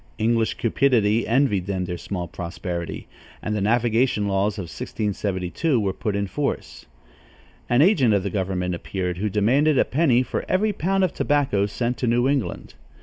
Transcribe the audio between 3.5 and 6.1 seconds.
the navigation laws of 1672 were